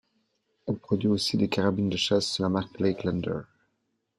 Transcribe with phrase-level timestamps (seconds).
[0.65, 3.41] Elle produit aussi des carabines de chasse sous la marque Lakelander.